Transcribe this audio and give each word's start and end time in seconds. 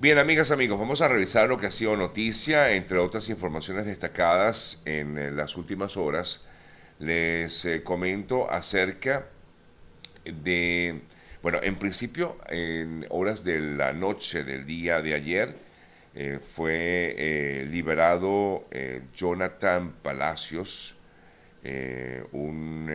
Bien, 0.00 0.16
amigas, 0.16 0.50
amigos, 0.50 0.78
vamos 0.78 1.02
a 1.02 1.08
revisar 1.08 1.46
lo 1.46 1.58
que 1.58 1.66
ha 1.66 1.70
sido 1.70 1.94
noticia, 1.94 2.72
entre 2.72 2.96
otras 2.96 3.28
informaciones 3.28 3.84
destacadas 3.84 4.80
en 4.86 5.18
eh, 5.18 5.30
las 5.30 5.58
últimas 5.58 5.98
horas. 5.98 6.46
Les 6.98 7.66
eh, 7.66 7.82
comento 7.82 8.50
acerca 8.50 9.26
de, 10.24 11.02
bueno, 11.42 11.58
en 11.62 11.76
principio, 11.76 12.38
en 12.48 13.04
horas 13.10 13.44
de 13.44 13.60
la 13.60 13.92
noche 13.92 14.42
del 14.42 14.64
día 14.64 15.02
de 15.02 15.12
ayer, 15.12 15.54
eh, 16.14 16.38
fue 16.42 17.66
liberado 17.70 18.64
Jonathan 19.14 19.92
Palacios, 20.02 20.96
un 22.32 22.90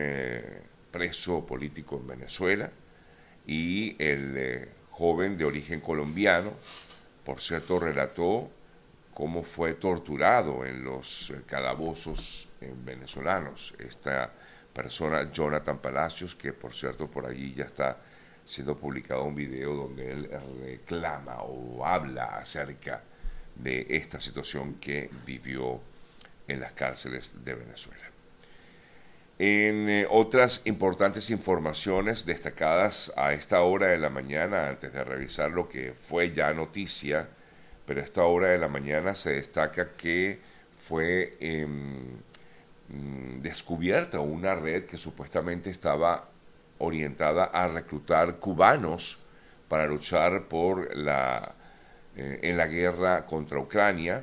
preso 0.90 1.46
político 1.46 2.00
en 2.00 2.06
Venezuela, 2.08 2.68
y 3.46 3.94
el 4.02 4.70
joven 4.90 5.38
de 5.38 5.44
origen 5.44 5.80
colombiano, 5.80 6.52
por 7.26 7.40
cierto, 7.40 7.80
relató 7.80 8.48
cómo 9.12 9.42
fue 9.42 9.74
torturado 9.74 10.64
en 10.64 10.84
los 10.84 11.30
eh, 11.30 11.42
calabozos 11.44 12.48
venezolanos. 12.84 13.74
Esta 13.80 14.32
persona, 14.72 15.32
Jonathan 15.32 15.78
Palacios, 15.78 16.36
que 16.36 16.52
por 16.52 16.72
cierto 16.72 17.08
por 17.08 17.26
allí 17.26 17.52
ya 17.52 17.64
está 17.64 17.98
siendo 18.44 18.78
publicado 18.78 19.24
un 19.24 19.34
video 19.34 19.74
donde 19.74 20.12
él 20.12 20.30
reclama 20.62 21.42
o 21.42 21.84
habla 21.84 22.38
acerca 22.38 23.02
de 23.56 23.86
esta 23.90 24.20
situación 24.20 24.74
que 24.74 25.10
vivió 25.26 25.80
en 26.46 26.60
las 26.60 26.72
cárceles 26.72 27.32
de 27.44 27.54
Venezuela. 27.54 28.15
En 29.38 29.90
eh, 29.90 30.06
otras 30.08 30.62
importantes 30.66 31.28
informaciones 31.28 32.24
destacadas 32.24 33.12
a 33.16 33.34
esta 33.34 33.60
hora 33.60 33.88
de 33.88 33.98
la 33.98 34.08
mañana, 34.08 34.68
antes 34.68 34.94
de 34.94 35.04
revisar 35.04 35.50
lo 35.50 35.68
que 35.68 35.92
fue 35.92 36.32
ya 36.32 36.54
noticia, 36.54 37.28
pero 37.84 38.00
a 38.00 38.04
esta 38.04 38.24
hora 38.24 38.48
de 38.48 38.58
la 38.58 38.68
mañana 38.68 39.14
se 39.14 39.34
destaca 39.34 39.92
que 39.92 40.40
fue 40.78 41.36
em, 41.40 42.16
mm, 42.88 43.42
descubierta 43.42 44.20
una 44.20 44.54
red 44.54 44.86
que 44.86 44.96
supuestamente 44.96 45.68
estaba 45.68 46.30
orientada 46.78 47.44
a 47.44 47.68
reclutar 47.68 48.38
cubanos 48.38 49.18
para 49.68 49.86
luchar 49.86 50.48
por 50.48 50.96
la, 50.96 51.54
eh, 52.16 52.40
en 52.42 52.56
la 52.56 52.66
guerra 52.66 53.26
contra 53.26 53.58
Ucrania, 53.58 54.22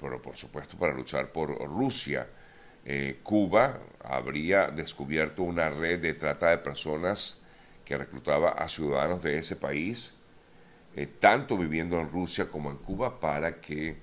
pero 0.00 0.22
por 0.22 0.36
supuesto 0.36 0.78
para 0.78 0.94
luchar 0.94 1.30
por 1.30 1.50
Rusia. 1.68 2.26
Eh, 2.84 3.20
Cuba 3.22 3.80
habría 4.02 4.68
descubierto 4.68 5.42
una 5.42 5.68
red 5.68 6.00
de 6.00 6.14
trata 6.14 6.50
de 6.50 6.58
personas 6.58 7.42
que 7.84 7.98
reclutaba 7.98 8.50
a 8.50 8.68
ciudadanos 8.68 9.22
de 9.22 9.38
ese 9.38 9.56
país, 9.56 10.14
eh, 10.96 11.06
tanto 11.06 11.58
viviendo 11.58 12.00
en 12.00 12.10
Rusia 12.10 12.48
como 12.48 12.70
en 12.70 12.78
Cuba, 12.78 13.20
para 13.20 13.60
que 13.60 13.96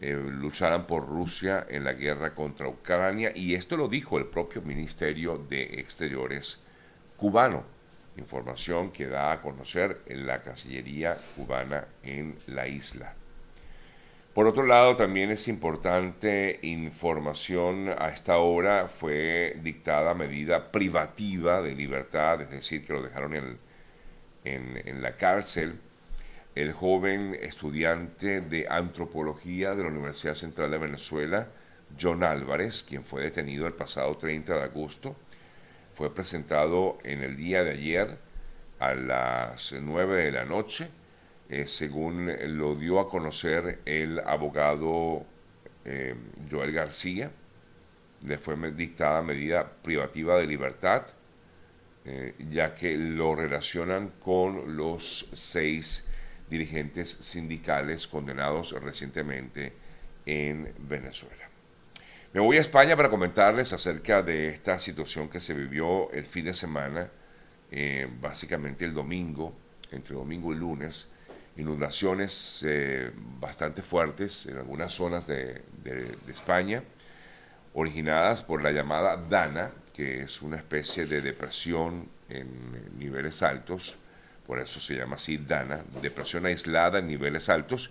eh, 0.00 0.14
lucharan 0.14 0.86
por 0.86 1.06
Rusia 1.06 1.66
en 1.68 1.84
la 1.84 1.92
guerra 1.92 2.34
contra 2.34 2.68
Ucrania. 2.68 3.32
Y 3.34 3.54
esto 3.54 3.76
lo 3.76 3.88
dijo 3.88 4.18
el 4.18 4.26
propio 4.26 4.62
Ministerio 4.62 5.38
de 5.38 5.80
Exteriores 5.80 6.62
cubano, 7.16 7.64
información 8.16 8.90
que 8.92 9.06
da 9.06 9.32
a 9.32 9.40
conocer 9.40 10.00
en 10.06 10.26
la 10.26 10.42
Cancillería 10.42 11.18
cubana 11.36 11.86
en 12.02 12.36
la 12.46 12.66
isla. 12.66 13.14
Por 14.34 14.46
otro 14.46 14.62
lado, 14.64 14.94
también 14.94 15.32
es 15.32 15.48
importante 15.48 16.60
información 16.62 17.92
a 17.98 18.10
esta 18.10 18.38
hora, 18.38 18.86
fue 18.86 19.58
dictada 19.60 20.14
medida 20.14 20.70
privativa 20.70 21.60
de 21.60 21.74
libertad, 21.74 22.40
es 22.42 22.50
decir, 22.50 22.86
que 22.86 22.92
lo 22.92 23.02
dejaron 23.02 23.58
en, 24.44 25.02
la 25.02 25.16
cárcel, 25.16 25.80
el 26.54 26.72
joven 26.72 27.36
estudiante 27.40 28.40
de 28.40 28.68
antropología 28.70 29.74
de 29.74 29.82
la 29.82 29.88
Universidad 29.88 30.36
Central 30.36 30.70
de 30.70 30.78
Venezuela, 30.78 31.48
John 32.00 32.22
Álvarez, 32.22 32.84
quien 32.84 33.04
fue 33.04 33.24
detenido 33.24 33.66
el 33.66 33.72
pasado 33.72 34.16
30 34.16 34.54
de 34.54 34.62
agosto, 34.62 35.16
fue 35.92 36.14
presentado 36.14 36.98
en 37.02 37.24
el 37.24 37.36
día 37.36 37.64
de 37.64 37.72
ayer 37.72 38.18
a 38.78 38.94
las 38.94 39.72
9 39.72 40.24
de 40.24 40.30
la 40.30 40.44
noche 40.44 40.88
eh, 41.50 41.66
según 41.66 42.32
lo 42.56 42.76
dio 42.76 43.00
a 43.00 43.08
conocer 43.08 43.80
el 43.84 44.20
abogado 44.20 45.26
eh, 45.84 46.14
Joel 46.48 46.70
García, 46.70 47.32
le 48.24 48.38
fue 48.38 48.54
dictada 48.70 49.20
medida 49.20 49.68
privativa 49.68 50.38
de 50.38 50.46
libertad, 50.46 51.08
eh, 52.04 52.36
ya 52.50 52.72
que 52.76 52.96
lo 52.96 53.34
relacionan 53.34 54.12
con 54.20 54.76
los 54.76 55.28
seis 55.32 56.08
dirigentes 56.48 57.10
sindicales 57.10 58.06
condenados 58.06 58.70
recientemente 58.80 59.72
en 60.26 60.72
Venezuela. 60.78 61.50
Me 62.32 62.40
voy 62.40 62.58
a 62.58 62.60
España 62.60 62.96
para 62.96 63.10
comentarles 63.10 63.72
acerca 63.72 64.22
de 64.22 64.50
esta 64.50 64.78
situación 64.78 65.28
que 65.28 65.40
se 65.40 65.54
vivió 65.54 66.12
el 66.12 66.26
fin 66.26 66.44
de 66.44 66.54
semana, 66.54 67.10
básicamente 68.20 68.84
el 68.84 68.94
domingo, 68.94 69.52
entre 69.90 70.14
domingo 70.14 70.52
y 70.52 70.56
lunes, 70.56 71.08
inundaciones 71.56 72.64
eh, 72.66 73.10
bastante 73.38 73.82
fuertes 73.82 74.46
en 74.46 74.58
algunas 74.58 74.92
zonas 74.92 75.26
de, 75.26 75.62
España, 76.28 76.82
originadas 77.74 78.42
por 78.42 78.62
la 78.62 78.72
llamada 78.72 79.16
Dana, 79.16 79.70
que 79.92 80.22
es 80.22 80.42
una 80.42 80.56
especie 80.56 81.06
de 81.06 81.20
depresión 81.20 82.08
en 82.28 82.98
niveles 82.98 83.42
altos, 83.42 83.96
por 84.46 84.58
eso 84.58 84.80
se 84.80 84.96
llama 84.96 85.16
así 85.16 85.36
Dana, 85.36 85.80
depresión 86.00 86.46
aislada 86.46 86.98
en 86.98 87.06
niveles 87.06 87.48
altos, 87.48 87.90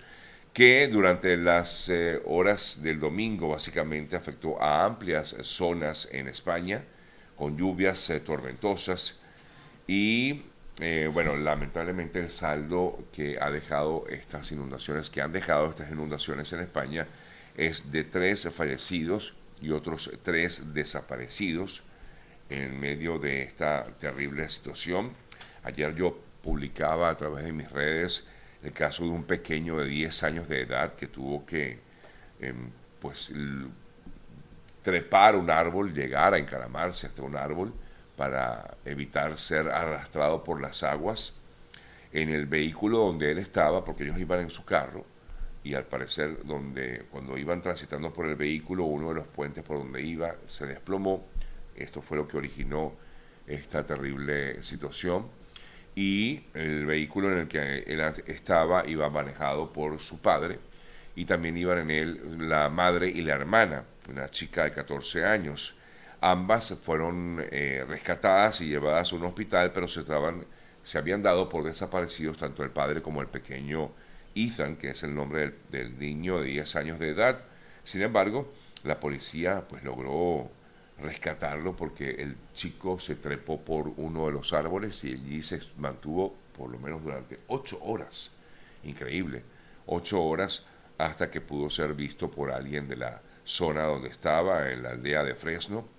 que 0.53 0.87
durante 0.87 1.37
las 1.37 1.89
eh, 1.89 2.21
horas 2.25 2.81
del 2.81 2.99
domingo 2.99 3.49
básicamente 3.49 4.15
afectó 4.15 4.61
a 4.61 4.83
amplias 4.83 5.35
zonas 5.41 6.09
en 6.11 6.27
España, 6.27 6.83
con 7.37 7.57
lluvias 7.57 8.09
eh, 8.09 8.19
tormentosas 8.19 9.19
y 9.87 10.43
eh, 10.79 11.09
bueno, 11.11 11.35
lamentablemente 11.35 12.19
el 12.19 12.29
saldo 12.29 13.07
que 13.11 13.37
ha 13.39 13.51
dejado 13.51 14.05
estas 14.07 14.51
inundaciones, 14.51 15.09
que 15.09 15.21
han 15.21 15.33
dejado 15.33 15.69
estas 15.69 15.91
inundaciones 15.91 16.53
en 16.53 16.61
España, 16.61 17.07
es 17.57 17.91
de 17.91 18.05
tres 18.05 18.47
fallecidos 18.53 19.33
y 19.61 19.71
otros 19.71 20.09
tres 20.23 20.73
desaparecidos 20.73 21.83
en 22.49 22.79
medio 22.79 23.19
de 23.19 23.43
esta 23.43 23.85
terrible 23.99 24.47
situación. 24.47 25.11
Ayer 25.63 25.93
yo 25.95 26.17
publicaba 26.41 27.09
a 27.09 27.17
través 27.17 27.43
de 27.43 27.51
mis 27.51 27.69
redes 27.69 28.27
el 28.63 28.71
caso 28.71 29.03
de 29.03 29.09
un 29.09 29.23
pequeño 29.23 29.77
de 29.77 29.85
10 29.85 30.23
años 30.23 30.47
de 30.47 30.61
edad 30.61 30.95
que 30.95 31.07
tuvo 31.07 31.45
que 31.45 31.79
em, 32.39 32.69
pues 32.99 33.31
trepar 34.81 35.35
un 35.35 35.49
árbol, 35.49 35.93
llegar 35.93 36.33
a 36.33 36.37
encaramarse 36.37 37.07
hasta 37.07 37.21
un 37.21 37.35
árbol 37.35 37.73
para 38.19 38.75
evitar 38.83 39.37
ser 39.37 39.69
arrastrado 39.69 40.43
por 40.43 40.59
las 40.59 40.83
aguas 40.83 41.35
en 42.11 42.27
el 42.27 42.47
vehículo 42.47 42.97
donde 42.97 43.31
él 43.31 43.37
estaba, 43.37 43.85
porque 43.85 44.03
ellos 44.03 44.19
iban 44.19 44.41
en 44.41 44.51
su 44.51 44.65
carro, 44.65 45.05
y 45.63 45.73
al 45.73 45.85
parecer 45.85 46.43
donde 46.43 47.05
cuando 47.09 47.37
iban 47.37 47.61
transitando 47.61 48.11
por 48.11 48.25
el 48.25 48.35
vehículo, 48.35 48.83
uno 48.83 49.07
de 49.07 49.15
los 49.15 49.27
puentes 49.27 49.63
por 49.63 49.77
donde 49.77 50.01
iba 50.01 50.35
se 50.47 50.67
desplomó. 50.67 51.29
Esto 51.73 52.01
fue 52.01 52.17
lo 52.17 52.27
que 52.27 52.35
originó 52.35 52.91
esta 53.47 53.85
terrible 53.85 54.61
situación. 54.63 55.27
Y 55.95 56.43
el 56.53 56.85
vehículo 56.85 57.31
en 57.31 57.39
el 57.39 57.47
que 57.47 57.85
él 57.87 58.01
estaba 58.27 58.85
iba 58.85 59.09
manejado 59.09 59.71
por 59.71 59.97
su 60.01 60.19
padre 60.19 60.59
y 61.15 61.23
también 61.23 61.55
iban 61.55 61.77
en 61.79 61.91
él 61.91 62.49
la 62.49 62.67
madre 62.67 63.07
y 63.07 63.21
la 63.21 63.35
hermana, 63.35 63.85
una 64.09 64.29
chica 64.29 64.65
de 64.65 64.73
14 64.73 65.23
años. 65.23 65.78
Ambas 66.21 66.77
fueron 66.83 67.41
eh, 67.49 67.85
rescatadas 67.87 68.59
y 68.59 68.67
llevadas 68.67 69.13
a 69.13 69.15
un 69.15 69.23
hospital, 69.23 69.71
pero 69.71 69.87
se, 69.87 70.01
estaban, 70.01 70.45
se 70.83 70.97
habían 70.97 71.23
dado 71.23 71.47
por 71.47 71.63
desaparecidos 71.63 72.37
tanto 72.37 72.63
el 72.63 72.71
padre 72.71 73.01
como 73.01 73.21
el 73.21 73.27
pequeño 73.27 73.91
Ethan, 74.35 74.75
que 74.75 74.89
es 74.89 75.03
el 75.03 75.15
nombre 75.15 75.53
del, 75.71 75.97
niño 75.97 76.41
de 76.41 76.47
10 76.47 76.75
años 76.75 76.99
de 76.99 77.09
edad. 77.09 77.41
Sin 77.85 78.01
embargo, 78.01 78.51
la 78.83 78.99
policía 78.99 79.65
pues 79.69 79.81
logró 79.83 80.51
rescatarlo 81.01 81.77
porque 81.77 82.09
el 82.21 82.35
chico 82.53 82.99
se 82.99 83.15
trepó 83.15 83.61
por 83.61 83.93
uno 83.95 84.25
de 84.25 84.33
los 84.33 84.51
árboles 84.51 85.01
y 85.05 85.13
allí 85.13 85.41
se 85.41 85.61
mantuvo 85.77 86.35
por 86.57 86.69
lo 86.69 86.79
menos 86.79 87.01
durante 87.01 87.39
ocho 87.47 87.81
horas. 87.81 88.35
Increíble, 88.83 89.43
ocho 89.85 90.21
horas 90.21 90.65
hasta 90.97 91.31
que 91.31 91.39
pudo 91.39 91.69
ser 91.69 91.93
visto 91.93 92.29
por 92.29 92.51
alguien 92.51 92.89
de 92.89 92.97
la 92.97 93.21
zona 93.45 93.83
donde 93.83 94.09
estaba, 94.09 94.69
en 94.69 94.83
la 94.83 94.89
aldea 94.89 95.23
de 95.23 95.33
Fresno 95.33 95.98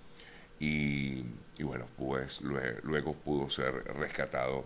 y, 0.63 1.23
bueno, 1.63 1.87
pues 1.97 2.41
luego, 2.41 3.13
pudo 3.13 3.49
ser 3.49 3.73
rescatado 3.95 4.63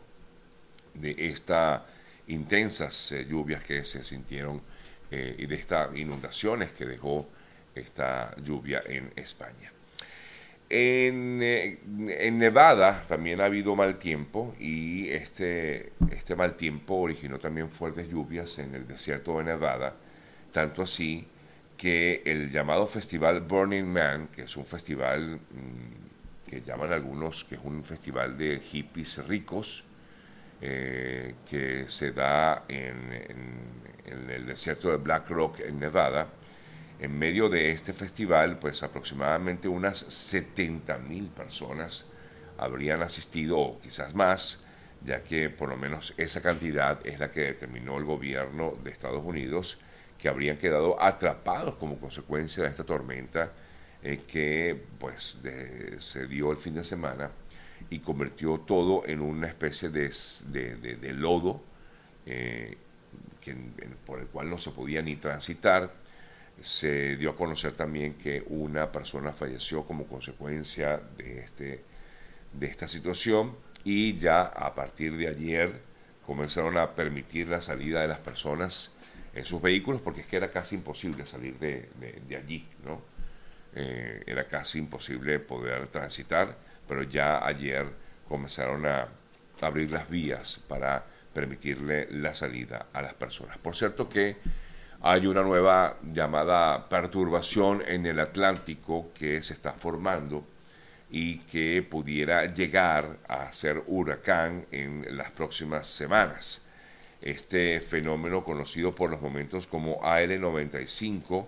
de 0.94 1.16
estas 1.18 1.84
intensas 2.28 3.16
lluvias 3.30 3.64
que 3.64 3.86
se 3.86 4.04
sintieron 4.04 4.62
eh, 5.10 5.36
y 5.38 5.46
de 5.46 5.56
estas 5.56 5.96
inundaciones 5.96 6.74
que 6.74 6.86
dejó 6.86 7.30
esta 7.74 8.36
lluvia 8.44 8.84
en 8.86 9.10
España. 9.16 9.72
En, 10.70 11.40
eh, 11.42 11.80
en, 12.10 12.40
Nevada 12.40 13.06
también 13.08 13.40
ha 13.40 13.46
habido 13.46 13.74
mal 13.78 13.98
tiempo 13.98 14.54
y 14.60 15.08
este, 15.08 15.94
este 16.12 16.36
mal 16.36 16.58
tiempo 16.58 16.96
originó 16.96 17.40
también 17.40 17.70
fuertes 17.70 18.10
lluvias 18.10 18.60
en 18.60 18.76
el 18.76 18.86
desierto 18.86 19.38
de 19.38 19.46
Nevada, 19.46 19.96
tanto 20.52 20.82
así 20.82 21.26
que 21.78 22.22
el 22.26 22.52
llamado 22.52 22.88
festival 22.88 23.42
Burning 23.42 23.86
Man, 23.86 24.28
que 24.28 24.44
es 24.44 24.58
un 24.58 24.66
festival 24.66 25.36
mm, 25.36 26.50
que 26.50 26.62
llaman 26.62 26.94
algunos 26.94 27.44
que 27.44 27.56
es 27.56 27.62
un 27.64 27.84
festival 27.84 28.38
de 28.38 28.60
hippies 28.60 29.26
ricos, 29.28 29.84
eh, 30.62 31.36
que 31.50 31.86
se 31.90 32.12
da 32.12 32.64
en, 32.68 33.86
el 34.06 34.46
desierto 34.46 34.90
de 34.90 34.98
Black 34.98 35.30
Rock 35.30 35.60
en 35.62 35.80
Nevada, 35.80 36.28
en 37.00 37.18
medio 37.18 37.50
de 37.50 37.72
este 37.72 37.92
festival, 37.92 38.58
pues 38.60 38.84
aproximadamente 38.84 39.68
unas 39.68 39.98
70 39.98 40.98
mil 41.00 41.28
personas 41.28 42.06
habrían 42.58 43.02
asistido, 43.02 43.60
o 43.60 43.80
quizás 43.80 44.16
más, 44.16 44.64
ya 45.04 45.24
que 45.24 45.50
por 45.50 45.70
lo 45.70 45.78
menos 45.78 46.14
esa 46.18 46.42
cantidad 46.42 47.06
es 47.06 47.20
la 47.20 47.32
que 47.32 47.42
determinó 47.42 47.98
el 47.98 48.06
gobierno 48.06 48.78
de 48.84 48.92
Estados 48.92 49.24
Unidos, 49.26 49.80
que 50.18 50.30
habrían 50.30 50.58
quedado 50.58 51.02
atrapados 51.02 51.76
como 51.76 51.98
consecuencia 51.98 52.64
de 52.64 52.70
esta 52.70 52.84
tormenta 52.84 53.52
eh, 54.04 54.22
que 54.28 54.80
pues 55.00 55.40
se 56.00 56.28
dio 56.28 56.52
el 56.52 56.58
fin 56.58 56.76
de 56.76 56.84
semana 56.84 57.32
y 57.90 58.00
convirtió 58.00 58.60
todo 58.60 59.04
en 59.06 59.22
una 59.22 59.48
especie 59.48 59.90
de, 59.90 60.10
de, 60.50 61.14
lodo 61.14 61.62
eh, 62.26 62.78
por 64.06 64.20
el 64.20 64.28
cual 64.28 64.50
no 64.50 64.58
se 64.58 64.72
podía 64.72 65.02
ni 65.02 65.16
transitar. 65.16 65.92
Se 66.62 67.18
dio 67.18 67.32
a 67.32 67.36
conocer 67.36 67.74
también 67.74 68.14
que 68.14 68.44
una 68.48 68.92
persona 68.92 69.34
falleció 69.34 69.84
como 69.84 70.06
consecuencia 70.06 71.02
de, 71.18 71.40
este, 71.40 71.84
de 72.54 72.68
esta 72.68 72.88
situación 72.88 73.56
y 73.84 74.18
ya 74.18 74.44
a 74.44 74.74
partir 74.74 75.16
de 75.18 75.28
ayer 75.28 75.82
comenzaron 76.26 76.78
a 76.78 76.96
permitir 76.96 77.50
la 77.50 77.62
salida 77.62 78.02
de 78.02 78.08
las 78.08 78.20
personas 78.20 78.95
en 79.36 79.46
sus 79.46 79.62
vehículos 79.62 80.02
porque 80.02 80.22
es 80.22 80.28
que 80.28 80.38
era 80.38 80.50
casi 80.50 80.76
imposible 80.76 81.26
salir 81.26 81.60
de, 81.60 81.90
de, 82.28 82.36
allí, 82.38 82.68
¿no? 82.86 83.02
Eh, 83.76 84.24
era 84.26 84.48
casi 84.48 84.80
imposible 84.80 85.40
poder 85.40 85.88
transitar, 85.88 86.58
pero 86.88 87.04
ya 87.04 87.46
ayer 87.46 87.86
comenzaron 88.28 88.86
a 88.86 89.10
abrir 89.62 89.92
las 89.92 90.10
vías 90.10 90.64
para 90.68 91.04
permitirle 91.34 92.08
la 92.12 92.34
salida 92.34 92.88
a 92.94 93.02
las 93.02 93.14
personas. 93.14 93.58
Por 93.58 93.76
cierto 93.76 94.08
que 94.08 94.38
hay 95.02 95.28
una 95.28 95.44
nueva 95.44 95.98
llamada 96.02 96.88
perturbación 96.88 97.84
en 97.86 98.06
el 98.06 98.20
Atlántico 98.20 99.12
que 99.14 99.44
se 99.44 99.54
está 99.54 99.74
formando 99.74 100.48
y 101.12 101.40
que 101.40 101.86
pudiera 101.88 102.46
llegar 102.46 103.18
a 103.28 103.52
ser 103.52 103.84
huracán 103.88 104.66
en 104.72 105.06
las 105.16 105.32
próximas 105.32 105.88
semanas. 105.88 106.65
Este 107.22 107.80
fenómeno 107.82 108.44
conocido 108.44 108.94
por 108.94 109.10
los 109.10 109.22
momentos 109.22 109.68
como 109.68 110.02
AL95 110.02 111.46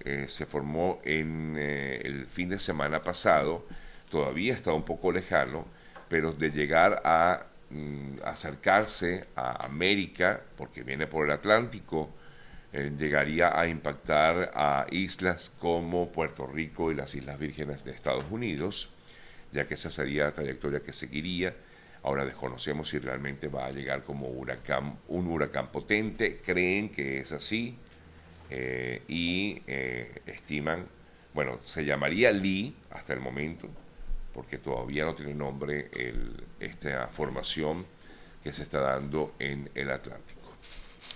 eh, 0.00 0.26
se 0.28 0.46
formó 0.46 1.00
en 1.04 1.56
eh, 1.58 2.00
el 2.04 2.26
fin 2.26 2.50
de 2.50 2.60
semana 2.60 3.02
pasado, 3.02 3.66
todavía 4.08 4.54
está 4.54 4.72
un 4.72 4.84
poco 4.84 5.10
lejano, 5.10 5.66
pero 6.08 6.32
de 6.32 6.50
llegar 6.50 7.02
a 7.04 7.46
mm, 7.70 8.18
acercarse 8.24 9.26
a 9.34 9.66
América, 9.66 10.40
porque 10.56 10.82
viene 10.84 11.08
por 11.08 11.26
el 11.26 11.32
Atlántico, 11.32 12.10
eh, 12.72 12.92
llegaría 12.96 13.58
a 13.58 13.66
impactar 13.66 14.52
a 14.54 14.86
islas 14.90 15.50
como 15.58 16.12
Puerto 16.12 16.46
Rico 16.46 16.92
y 16.92 16.94
las 16.94 17.14
Islas 17.14 17.38
Vírgenes 17.38 17.84
de 17.84 17.92
Estados 17.92 18.26
Unidos, 18.30 18.90
ya 19.50 19.66
que 19.66 19.74
esa 19.74 19.90
sería 19.90 20.26
la 20.26 20.34
trayectoria 20.34 20.80
que 20.80 20.92
seguiría. 20.92 21.54
Ahora 22.06 22.24
desconocemos 22.24 22.88
si 22.88 23.00
realmente 23.00 23.48
va 23.48 23.66
a 23.66 23.72
llegar 23.72 24.04
como 24.04 24.28
huracán, 24.28 24.96
un 25.08 25.26
huracán 25.26 25.72
potente, 25.72 26.40
creen 26.40 26.88
que 26.90 27.18
es 27.18 27.32
así 27.32 27.76
eh, 28.48 29.02
y 29.08 29.60
eh, 29.66 30.22
estiman, 30.24 30.86
bueno, 31.34 31.58
se 31.62 31.84
llamaría 31.84 32.30
Lee 32.30 32.76
hasta 32.92 33.12
el 33.12 33.18
momento, 33.18 33.68
porque 34.32 34.58
todavía 34.58 35.04
no 35.04 35.16
tiene 35.16 35.34
nombre 35.34 35.90
esta 36.60 37.08
formación 37.08 37.84
que 38.40 38.52
se 38.52 38.62
está 38.62 38.82
dando 38.82 39.34
en 39.40 39.68
el 39.74 39.90
Atlántico 39.90 40.52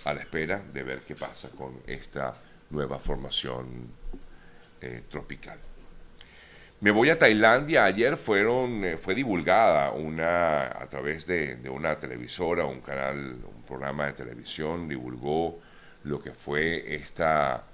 a 0.03 0.13
la 0.13 0.19
espera 0.19 0.59
de 0.59 0.83
ver 0.83 1.03
qué 1.03 1.15
pasa 1.15 1.51
con 1.55 1.79
esta 1.87 2.33
nueva 2.69 2.99
formación 2.99 3.87
eh, 4.81 5.03
tropical. 5.09 5.57
Me 6.81 6.89
voy 6.89 7.11
a 7.11 7.19
Tailandia. 7.19 7.85
Ayer 7.85 8.17
fueron, 8.17 8.83
eh, 8.83 8.97
fue 8.97 9.13
divulgada 9.13 9.91
una, 9.91 10.63
a 10.63 10.89
través 10.89 11.27
de, 11.27 11.59
una 11.69 11.99
televisora, 11.99 12.65
un 12.65 12.81
canal, 12.81 13.37
un 13.55 13.61
programa 13.67 14.07
de 14.07 14.13
televisión, 14.13 14.89
divulgó 14.89 15.59
lo 16.05 16.19
que 16.19 16.31
fue 16.31 16.95
esta 16.95 17.65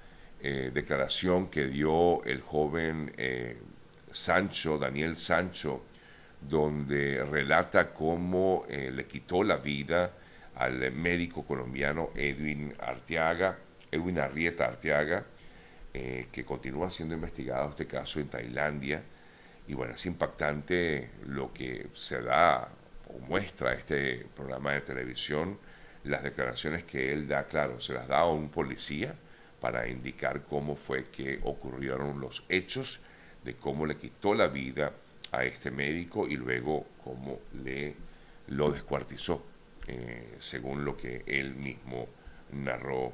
eh, 0.42 0.72
declaración 0.74 1.48
que 1.48 1.68
dio 1.68 2.22
el 2.26 2.42
joven 2.42 3.14
Sancho, 4.12 4.78
Daniel 4.78 5.16
Sancho, 5.16 5.86
donde 6.42 7.24
relata 7.24 7.94
cómo 7.94 8.66
le 8.68 9.06
quitó 9.06 9.42
la 9.42 9.56
vida 9.56 10.12
al 10.56 10.92
médico 10.92 11.46
colombiano 11.46 12.10
Edwin 12.14 12.74
Arteaga, 12.78 13.58
Edwin 13.90 14.20
Arrieta 14.20 14.66
eh, 16.00 16.28
que 16.32 16.46
continúa 16.46 16.92
siendo 16.92 17.16
investigado 17.16 17.72
este 17.72 17.88
caso 17.88 18.20
en 18.20 18.28
Tailandia. 18.28 19.02
Y 19.68 19.74
bueno, 19.74 19.96
es 19.96 20.06
impactante 20.06 21.10
lo 21.26 21.52
que 21.52 21.88
se 21.96 22.22
da 22.22 22.70
o 23.08 23.18
muestra 23.18 23.74
este 23.74 24.28
programa 24.36 24.74
de 24.74 24.82
televisión, 24.82 25.58
las 26.04 26.22
declaraciones 26.22 26.84
que 26.84 27.12
él 27.12 27.28
da, 27.28 27.48
claro, 27.48 27.80
se 27.82 27.96
las 27.96 28.08
da 28.08 28.20
a 28.20 28.30
un 28.30 28.50
policía 28.50 29.16
para 29.60 29.88
indicar 29.88 30.44
cómo 30.44 30.76
fue 30.76 31.06
que 31.06 31.40
ocurrieron 31.44 32.22
los 32.22 32.44
hechos, 32.48 33.00
de 33.44 33.56
cómo 33.56 33.88
le 33.88 33.98
quitó 33.98 34.36
la 34.36 34.50
vida 34.50 34.92
a 35.32 35.46
este 35.46 35.72
médico 35.72 36.28
y 36.28 36.36
luego 36.36 36.86
cómo 37.04 37.40
le 37.64 37.96
lo 38.50 38.70
descuartizó. 38.70 39.44
Eh, 39.88 40.36
según 40.40 40.86
lo 40.86 40.96
que 40.96 41.24
él 41.26 41.56
mismo 41.56 42.08
narró 42.52 43.14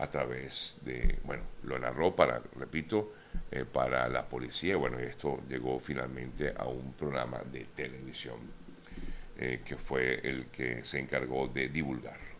a 0.00 0.06
través 0.08 0.80
de, 0.82 1.18
bueno, 1.24 1.42
lo 1.64 1.78
narró 1.78 2.16
para, 2.16 2.42
repito, 2.56 3.12
eh, 3.50 3.66
para 3.70 4.08
la 4.08 4.26
policía. 4.26 4.76
Bueno, 4.76 4.98
y 4.98 5.04
esto 5.04 5.42
llegó 5.46 5.78
finalmente 5.78 6.54
a 6.56 6.64
un 6.64 6.94
programa 6.94 7.42
de 7.52 7.66
televisión 7.76 8.38
eh, 9.36 9.60
que 9.64 9.76
fue 9.76 10.20
el 10.26 10.46
que 10.46 10.84
se 10.84 10.98
encargó 11.00 11.48
de 11.48 11.68
divulgarlo. 11.68 12.30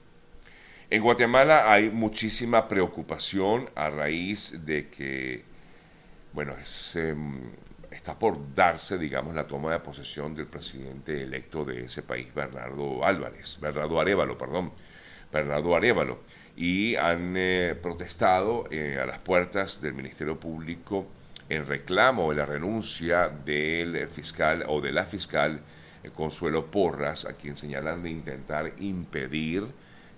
En 0.89 1.03
Guatemala 1.03 1.71
hay 1.71 1.91
muchísima 1.91 2.67
preocupación 2.67 3.69
a 3.75 3.91
raíz 3.91 4.65
de 4.65 4.89
que, 4.89 5.45
bueno, 6.33 6.55
em, 6.95 7.43
está 7.91 8.19
por 8.19 8.55
darse, 8.55 8.99
digamos, 8.99 9.35
la 9.35 9.47
toma 9.47 9.73
de 9.73 9.81
posesión 9.81 10.35
del 10.35 10.47
presidente 10.47 11.23
electo 11.23 11.65
de 11.65 11.85
ese 11.85 12.03
país, 12.03 12.35
Bernardo 12.35 13.05
Álvarez, 13.05 13.59
Bernardo 13.61 14.01
Arevalo, 14.01 14.39
perdón, 14.39 14.73
Bernardo 15.31 15.77
Arevalo, 15.77 16.21
y 16.61 16.95
han 16.97 17.39
eh, 17.39 17.75
protestado 17.81 18.67
eh, 18.71 18.99
a 19.03 19.07
las 19.07 19.19
puertas 19.19 19.81
del 19.81 19.95
Ministerio 19.95 20.39
Público 20.39 21.07
en 21.49 21.65
reclamo 21.65 22.29
de 22.29 22.37
la 22.37 22.45
renuncia 22.45 23.31
del 23.31 24.07
fiscal 24.09 24.65
o 24.69 24.83
de 24.83 24.93
la 24.93 25.07
fiscal 25.07 25.59
eh, 26.05 26.11
Consuelo 26.15 26.71
Porras, 26.71 27.25
a 27.25 27.33
quien 27.33 27.57
señalan 27.57 28.03
de 28.03 28.11
intentar 28.11 28.73
impedir 28.79 29.65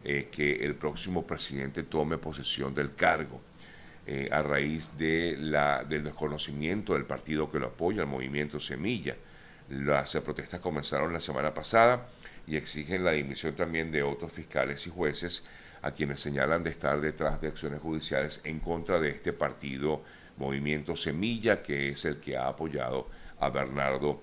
que 0.02 0.64
el 0.64 0.74
próximo 0.74 1.24
presidente 1.24 1.84
tome 1.84 2.18
posesión 2.18 2.74
del 2.74 2.96
cargo. 2.96 3.40
A 4.32 4.42
raíz 4.42 4.98
de 4.98 5.36
la, 5.38 5.84
del 5.84 6.02
desconocimiento 6.02 6.94
del 6.94 7.04
partido 7.04 7.48
que 7.48 7.60
lo 7.60 7.68
apoya, 7.68 8.00
el 8.00 8.08
movimiento 8.08 8.58
Semilla. 8.58 9.14
Las 9.68 10.16
protestas 10.16 10.58
comenzaron 10.58 11.12
la 11.12 11.20
semana 11.20 11.54
pasada 11.54 12.08
y 12.48 12.56
exigen 12.56 13.04
la 13.04 13.12
dimisión 13.12 13.54
también 13.54 13.92
de 13.92 14.02
otros 14.02 14.32
fiscales 14.32 14.84
y 14.88 14.90
jueces 14.90 15.46
a 15.82 15.92
quienes 15.92 16.20
señalan 16.20 16.62
de 16.62 16.70
estar 16.70 17.00
detrás 17.00 17.40
de 17.40 17.48
acciones 17.48 17.80
judiciales 17.80 18.40
en 18.44 18.60
contra 18.60 19.00
de 19.00 19.10
este 19.10 19.32
partido 19.32 20.02
Movimiento 20.36 20.96
Semilla, 20.96 21.62
que 21.62 21.90
es 21.90 22.04
el 22.04 22.18
que 22.18 22.36
ha 22.36 22.46
apoyado 22.46 23.08
a 23.40 23.50
Bernardo 23.50 24.22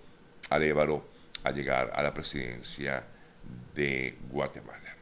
Alévaro 0.50 1.06
a 1.44 1.51
llegar 1.51 1.92
a 1.94 2.01
la 2.01 2.13
presidencia 2.13 3.04
de 3.75 4.18
Guatemala. 4.30 4.96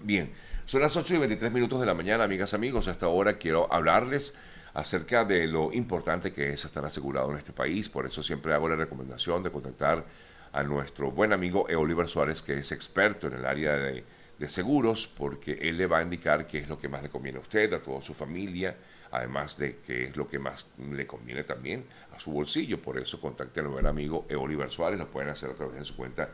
Bien, 0.00 0.32
son 0.64 0.82
las 0.82 0.96
8 0.96 1.14
y 1.14 1.18
23 1.18 1.52
minutos 1.52 1.80
de 1.80 1.86
la 1.86 1.94
mañana, 1.94 2.24
amigas, 2.24 2.54
amigos. 2.54 2.88
Hasta 2.88 3.06
ahora 3.06 3.38
quiero 3.38 3.72
hablarles 3.72 4.34
acerca 4.74 5.24
de 5.24 5.46
lo 5.46 5.72
importante 5.72 6.32
que 6.32 6.52
es 6.52 6.64
estar 6.64 6.84
asegurado 6.84 7.30
en 7.30 7.38
este 7.38 7.52
país. 7.52 7.88
Por 7.88 8.06
eso 8.06 8.22
siempre 8.22 8.52
hago 8.52 8.68
la 8.68 8.76
recomendación 8.76 9.42
de 9.42 9.50
contactar 9.50 10.04
a 10.52 10.62
nuestro 10.62 11.10
buen 11.10 11.32
amigo 11.32 11.66
Oliver 11.76 12.08
Suárez, 12.08 12.42
que 12.42 12.58
es 12.58 12.72
experto 12.72 13.26
en 13.26 13.34
el 13.34 13.46
área 13.46 13.76
de 13.76 14.04
de 14.38 14.48
seguros 14.48 15.06
porque 15.06 15.52
él 15.62 15.78
le 15.78 15.86
va 15.86 15.98
a 15.98 16.02
indicar 16.02 16.46
qué 16.46 16.58
es 16.58 16.68
lo 16.68 16.78
que 16.78 16.88
más 16.88 17.02
le 17.02 17.08
conviene 17.08 17.38
a 17.38 17.42
usted, 17.42 17.72
a 17.72 17.82
toda 17.82 18.02
su 18.02 18.14
familia, 18.14 18.76
además 19.10 19.56
de 19.56 19.78
qué 19.86 20.04
es 20.04 20.16
lo 20.16 20.28
que 20.28 20.38
más 20.38 20.66
le 20.90 21.06
conviene 21.06 21.44
también 21.44 21.84
a 22.14 22.18
su 22.18 22.32
bolsillo. 22.32 22.80
Por 22.80 22.98
eso 22.98 23.20
contacten 23.20 23.64
al 23.64 23.70
buen 23.70 23.86
amigo 23.86 24.26
Oliver 24.36 24.70
Suárez, 24.70 24.98
lo 24.98 25.10
pueden 25.10 25.30
hacer 25.30 25.50
a 25.50 25.54
través 25.54 25.78
de 25.78 25.84
su 25.84 25.96
cuenta 25.96 26.30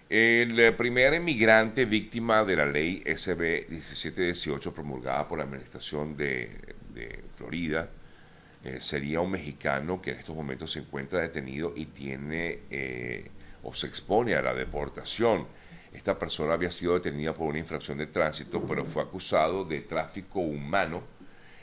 El 0.10 0.58
eh, 0.58 0.72
primer 0.72 1.16
emigrante 1.16 1.84
víctima 1.84 2.46
de 2.46 2.56
la 2.56 2.66
ley 2.66 3.04
SB 3.06 3.68
1718 3.68 4.74
promulgada 4.74 5.28
por 5.28 5.38
la 5.38 5.44
Administración 5.44 6.16
de, 6.16 6.50
Florida 7.36 7.90
eh, 8.64 8.78
sería 8.80 9.20
un 9.20 9.32
mexicano 9.32 10.02
que 10.02 10.12
en 10.12 10.20
estos 10.20 10.34
momentos 10.34 10.72
se 10.72 10.80
encuentra 10.80 11.20
detenido 11.20 11.74
y 11.76 11.88
tiene 11.88 12.60
eh, 12.72 13.30
o 13.64 13.74
se 13.74 13.88
expone 13.88 14.34
a 14.36 14.42
la 14.42 14.54
deportación. 14.54 15.46
Esta 15.92 16.18
persona 16.18 16.54
había 16.54 16.72
sido 16.72 16.94
detenida 16.94 17.34
por 17.34 17.50
una 17.50 17.60
infracción 17.60 17.98
de 17.98 18.08
tránsito, 18.08 18.66
pero 18.66 18.86
fue 18.86 19.04
acusado 19.04 19.66
de 19.66 19.82
tráfico 19.82 20.40
humano 20.40 21.04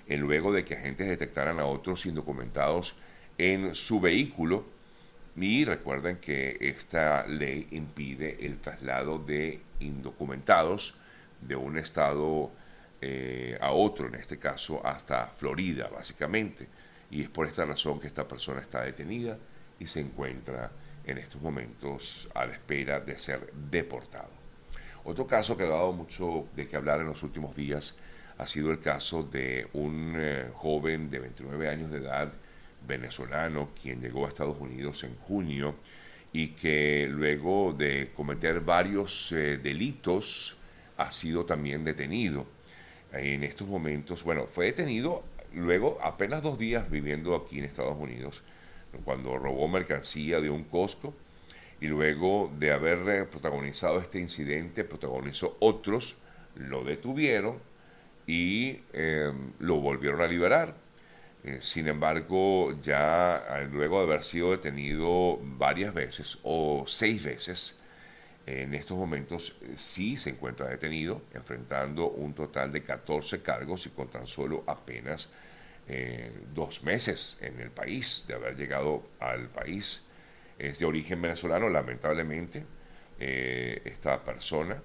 luego 0.07 0.53
de 0.53 0.67
que 0.67 0.75
agentes 0.75 1.09
detectaran 1.09 1.59
a 1.61 1.65
otros 1.65 2.05
indocumentados 2.05 2.95
en 3.39 3.75
su 3.75 4.01
vehículo 4.01 4.74
y 5.37 5.65
recuerden 5.65 6.19
que 6.19 6.57
esta 6.61 7.27
ley 7.27 7.69
impide 7.73 8.47
el 8.47 8.59
traslado 8.59 9.19
de 9.19 9.61
indocumentados 9.81 10.95
de 11.41 11.57
un 11.57 11.77
estado 11.77 12.53
eh, 13.01 13.59
a 13.61 13.73
otro, 13.73 14.07
en 14.07 14.15
este 14.15 14.39
caso 14.39 14.85
hasta 14.87 15.27
Florida, 15.27 15.89
básicamente. 15.89 16.69
Y 17.11 17.23
es 17.23 17.29
por 17.29 17.47
esta 17.47 17.65
razón 17.65 18.01
que 18.01 18.07
esta 18.07 18.27
persona 18.27 18.61
está 18.61 18.83
detenida 18.83 19.37
y 19.79 19.87
se 19.87 20.01
encuentra 20.01 20.71
en 21.05 21.19
estos 21.19 21.43
momentos 21.43 22.29
a 22.35 22.47
la 22.47 22.53
espera 22.53 23.01
de 23.01 23.19
ser 23.19 23.53
deportado. 23.53 24.31
Otro 25.05 25.27
caso 25.27 25.57
que 25.57 25.65
ha 25.65 25.69
dado 25.69 25.93
mucho 25.93 26.49
de 26.57 26.67
qué 26.67 26.77
hablar 26.77 27.01
en 27.01 27.09
los 27.09 27.23
últimos 27.23 27.55
días 27.55 27.99
ha 28.39 28.47
sido 28.47 28.71
el 28.71 28.81
caso 28.81 29.23
de 29.23 29.69
un 29.75 30.15
eh, 30.17 30.49
joven 30.55 31.11
de 31.11 31.19
29 31.19 31.69
años 31.69 31.91
de 31.91 31.99
edad 31.99 32.33
venezolano, 32.87 33.71
quien 33.81 34.01
llegó 34.01 34.27
a 34.27 34.29
Estados 34.29 34.59
Unidos 34.59 35.05
en 35.05 35.17
junio 35.17 35.75
y 36.33 36.49
que 36.49 37.07
luego 37.09 37.73
de 37.73 38.11
cometer 38.15 38.61
varios 38.61 39.33
eh, 39.33 39.59
delitos 39.59 40.57
ha 40.97 41.13
sido 41.13 41.45
también 41.45 41.85
detenido. 41.85 42.47
En 43.13 43.45
estos 43.45 43.69
momentos, 43.69 44.25
bueno, 44.25 44.47
fue 44.47 44.67
detenido 44.67 45.23
luego 45.55 45.99
apenas 46.03 46.43
dos 46.43 46.59
días 46.59 46.91
viviendo 46.91 47.37
aquí 47.37 47.59
en 47.59 47.65
Estados 47.65 47.97
Unidos, 47.97 48.43
cuando 49.05 49.39
robó 49.39 49.69
mercancía 49.69 50.41
de 50.41 50.51
un 50.51 50.65
Costco 50.65 51.15
y 51.81 51.87
luego 51.87 52.53
de 52.59 52.73
haber 52.73 53.09
eh, 53.09 53.25
protagonizado 53.25 54.01
este 54.01 54.19
incidente, 54.21 54.85
protagonizó 54.85 55.57
otros, 55.61 56.17
lo 56.57 56.85
detuvieron 56.85 57.59
y 58.27 58.81
eh, 58.93 59.33
lo 59.59 59.77
volvieron 59.77 60.21
a 60.21 60.27
liberar 60.27 60.84
eh, 61.45 61.59
sin 61.61 61.89
embargo, 61.89 62.75
ya 62.81 63.45
eh, 63.51 63.69
luego 63.71 63.99
de 63.99 64.05
haber 64.05 64.25
sido 64.25 64.53
detenido 64.53 65.39
varias 65.43 65.93
veces 65.93 66.39
o 66.43 66.85
seis 66.87 67.23
veces, 67.23 67.81
en 68.47 68.75
estos 68.75 68.97
momentos 68.97 69.57
eh, 69.61 69.75
sí 69.77 70.17
se 70.17 70.31
encuentra 70.31 70.69
detenido, 70.69 71.23
enfrentando 71.35 72.09
un 72.09 72.33
total 72.35 72.73
de 72.73 72.83
14 72.83 73.43
cargos 73.43 73.85
y 73.87 73.91
con 73.91 74.09
tan 74.09 74.27
solo 74.27 74.65
apenas 74.67 75.33
dos 76.55 76.83
meses 76.83 77.37
en 77.43 77.61
el 77.61 77.71
país, 77.71 78.25
de 78.27 78.33
haber 78.33 78.57
llegado 78.57 79.03
al 79.21 79.51
país. 79.51 80.03
Es 80.59 80.79
de 80.79 80.87
origen 80.87 81.21
venezolano, 81.21 81.69
lamentablemente, 81.69 82.65
esta 83.19 84.25
persona 84.25 84.83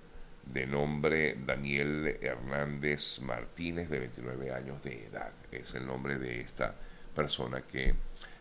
de 0.53 0.65
nombre 0.65 1.37
Daniel 1.45 2.17
Hernández 2.21 3.19
Martínez, 3.21 3.89
de 3.89 3.99
29 3.99 4.51
años 4.51 4.81
de 4.83 5.05
edad. 5.05 5.31
Es 5.51 5.75
el 5.75 5.85
nombre 5.85 6.17
de 6.17 6.41
esta 6.41 6.73
persona 7.15 7.61
que 7.61 7.93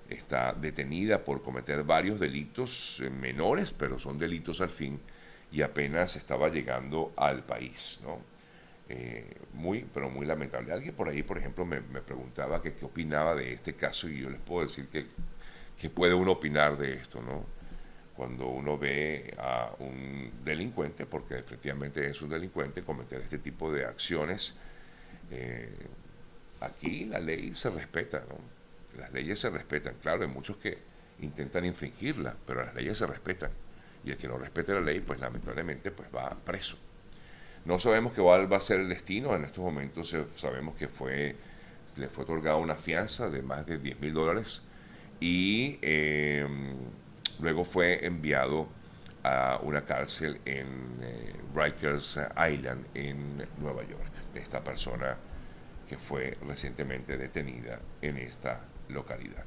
está 0.08 0.54
detenida 0.54 1.22
por 1.22 1.42
cometer 1.42 1.84
varios 1.84 2.18
delitos 2.18 3.00
eh, 3.00 3.10
menores, 3.10 3.72
pero 3.72 3.98
son 3.98 4.18
delitos 4.18 4.60
al 4.60 4.70
fin, 4.70 4.98
y 5.52 5.62
apenas 5.62 6.16
estaba 6.16 6.48
llegando 6.48 7.12
al 7.16 7.44
país, 7.44 8.00
¿no? 8.02 8.18
Eh, 8.90 9.36
muy, 9.52 9.86
pero 9.92 10.08
muy 10.08 10.24
lamentable. 10.24 10.72
Alguien 10.72 10.94
por 10.94 11.08
ahí, 11.08 11.22
por 11.22 11.36
ejemplo, 11.36 11.66
me, 11.66 11.80
preguntaba 11.80 12.62
que 12.62 12.72
qué 12.74 12.86
opinaba 12.86 13.34
de 13.34 13.52
este 13.52 13.74
caso 13.74 14.08
y 14.08 14.20
yo 14.20 14.30
les 14.30 14.40
puedo 14.40 14.66
decir 14.66 14.88
que, 14.88 15.06
que 15.78 15.90
puede 15.90 16.14
uno 16.14 16.32
opinar 16.32 16.78
de 16.78 16.94
esto, 16.94 17.20
¿no? 17.20 17.57
Cuando 18.18 18.48
uno 18.48 18.76
ve 18.76 19.32
a 19.38 19.70
un 19.78 20.42
delincuente, 20.44 21.06
porque 21.06 21.38
efectivamente 21.38 22.04
es 22.04 22.20
un 22.20 22.28
delincuente, 22.28 22.82
cometer 22.82 23.20
este 23.20 23.38
tipo 23.38 23.72
de 23.72 23.84
acciones, 23.84 24.56
eh, 25.30 25.86
aquí 26.60 27.04
la 27.04 27.20
ley 27.20 27.54
se 27.54 27.70
respeta, 27.70 28.24
¿no? 28.28 28.98
Las 28.98 29.12
leyes 29.12 29.38
se 29.38 29.50
respetan, 29.50 29.94
claro, 30.02 30.22
hay 30.22 30.28
muchos 30.28 30.56
que 30.56 30.78
intentan 31.20 31.64
infringirla, 31.64 32.34
pero 32.44 32.64
las 32.64 32.74
leyes 32.74 32.98
se 32.98 33.06
respetan. 33.06 33.52
Y 34.04 34.10
el 34.10 34.16
que 34.16 34.26
no 34.26 34.36
respete 34.36 34.74
la 34.74 34.80
ley, 34.80 34.98
pues 34.98 35.20
lamentablemente, 35.20 35.92
pues 35.92 36.08
va 36.12 36.36
preso. 36.44 36.76
No 37.66 37.78
sabemos 37.78 38.14
qué 38.14 38.20
va 38.20 38.56
a 38.56 38.60
ser 38.60 38.80
el 38.80 38.88
destino, 38.88 39.32
en 39.36 39.44
estos 39.44 39.62
momentos 39.62 40.12
sabemos 40.34 40.74
que 40.74 40.88
fue, 40.88 41.36
le 41.96 42.08
fue 42.08 42.24
otorgada 42.24 42.56
una 42.56 42.74
fianza 42.74 43.30
de 43.30 43.42
más 43.42 43.64
de 43.64 43.78
10 43.78 44.00
mil 44.00 44.12
dólares 44.12 44.62
y... 45.20 45.78
Eh, 45.82 46.48
Luego 47.40 47.64
fue 47.64 48.04
enviado 48.04 48.68
a 49.22 49.58
una 49.62 49.84
cárcel 49.84 50.40
en 50.44 50.98
eh, 51.02 51.32
Rikers 51.54 52.18
Island, 52.50 52.86
en 52.94 53.46
Nueva 53.58 53.82
York. 53.84 54.12
Esta 54.34 54.62
persona 54.62 55.16
que 55.88 55.96
fue 55.98 56.36
recientemente 56.46 57.16
detenida 57.16 57.80
en 58.02 58.18
esta 58.18 58.60
localidad. 58.88 59.44